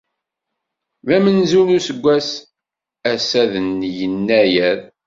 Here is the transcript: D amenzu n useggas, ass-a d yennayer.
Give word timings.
D 1.07 1.09
amenzu 1.15 1.61
n 1.67 1.69
useggas, 1.77 2.29
ass-a 3.11 3.43
d 3.51 3.53
yennayer. 3.97 4.79